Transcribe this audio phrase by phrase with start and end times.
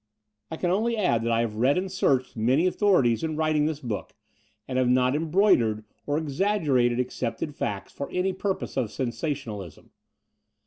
[0.49, 3.79] I can only add that I have read and searched many authorities in writing this
[3.79, 4.15] book,
[4.67, 9.91] and have not embroidered or exaggerated Foreword 5 ax^cepted facts for any ptarpose of sensationalism.